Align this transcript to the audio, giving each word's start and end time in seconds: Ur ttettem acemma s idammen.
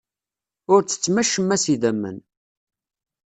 Ur 0.73 0.81
ttettem 0.81 1.15
acemma 1.21 1.57
s 1.63 1.65
idammen. 1.73 2.17